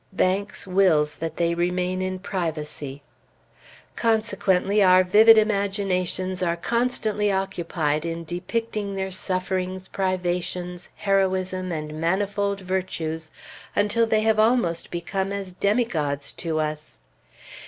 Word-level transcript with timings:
Banks 0.13 0.65
wills 0.65 1.17
that 1.17 1.37
they 1.37 1.53
remain 1.53 2.01
in 2.01 2.17
privacy. 2.17 3.03
Consequently 3.95 4.81
our 4.81 5.03
vivid 5.03 5.37
imaginations 5.37 6.41
are 6.41 6.55
constantly 6.55 7.31
occupied 7.31 8.03
in 8.03 8.23
depicting 8.23 8.95
their 8.95 9.11
sufferings, 9.11 9.87
privations, 9.87 10.89
heroism, 10.95 11.71
and 11.71 12.01
manifold 12.01 12.61
virtues, 12.61 13.29
until 13.75 14.07
they 14.07 14.21
have 14.21 14.39
almost 14.39 14.89
become 14.89 15.31
as 15.31 15.53
demigods 15.53 16.31
to 16.31 16.59
us. 16.59 16.97